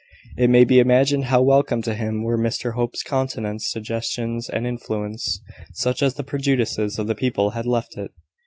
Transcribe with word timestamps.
It 0.35 0.49
may 0.49 0.65
be 0.65 0.79
imagined 0.79 1.25
how 1.25 1.43
welcome 1.43 1.83
to 1.83 1.93
him 1.93 2.23
were 2.23 2.35
Mr 2.35 2.73
Hope's 2.73 3.03
countenance, 3.03 3.69
suggestions, 3.69 4.49
and 4.49 4.65
influence, 4.65 5.41
such 5.73 6.01
as 6.01 6.15
the 6.15 6.23
prejudices 6.23 6.97
of 6.97 7.05
the 7.05 7.13
people 7.13 7.51
had 7.51 7.67
left 7.67 7.95
it. 7.99 8.09